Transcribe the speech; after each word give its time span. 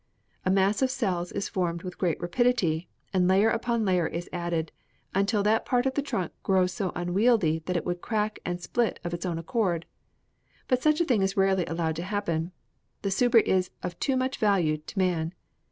A 0.47 0.49
mass 0.49 0.81
of 0.81 0.89
cells 0.89 1.31
is 1.31 1.47
formed 1.47 1.83
with 1.83 1.99
great 1.99 2.19
rapidity, 2.19 2.89
and 3.13 3.27
layer 3.27 3.51
upon 3.51 3.85
layer 3.85 4.07
is 4.07 4.27
added, 4.33 4.71
until 5.13 5.43
that 5.43 5.63
part 5.63 5.85
of 5.85 5.93
the 5.93 6.01
trunk 6.01 6.31
grows 6.41 6.73
so 6.73 6.91
unwieldy 6.95 7.59
that 7.67 7.77
it 7.77 7.85
would 7.85 8.01
crack 8.01 8.39
and 8.43 8.59
split 8.59 8.99
of 9.03 9.13
its 9.13 9.27
own 9.27 9.37
accord. 9.37 9.85
But 10.67 10.81
such 10.81 11.01
a 11.01 11.05
thing 11.05 11.21
is 11.21 11.37
rarely 11.37 11.67
allowed 11.67 11.97
to 11.97 12.01
happen: 12.03 12.51
the 13.03 13.09
suber 13.09 13.43
is 13.43 13.69
of 13.83 13.99
too 13.99 14.17
much 14.17 14.37
value 14.39 14.77
to 14.77 14.97
man. 14.97 15.35